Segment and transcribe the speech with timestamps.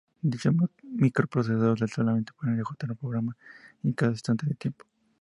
[0.23, 0.49] Dicho
[0.81, 3.37] microprocesador solamente puede ejecutar un programa
[3.83, 4.83] en cada instante de tiempo.